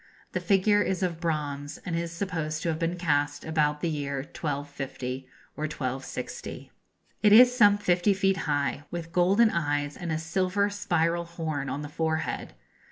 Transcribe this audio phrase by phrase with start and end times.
[0.31, 4.21] The figure is of bronze, and is supposed to have been cast about the year
[4.33, 6.71] 1250 or 1260.
[7.21, 8.35] It is some 50 ft.
[8.35, 12.53] high, with golden eyes and a silver spiral horn on the forehead.